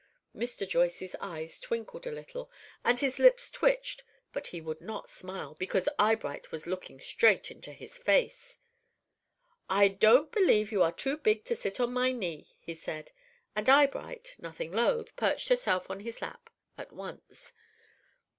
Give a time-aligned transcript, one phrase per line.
[0.35, 0.67] Mr.
[0.67, 2.49] Joyce's eyes twinkled a little,
[2.83, 7.71] and his lips twitched; but he would not smile, because Eyebright was looking straight into
[7.71, 8.57] his face.
[9.69, 13.11] "I don't believe you are too big to sit on my knee," he said;
[13.55, 16.49] and Eyebright, nothing loth, perched herself on his lap
[16.79, 17.53] at once.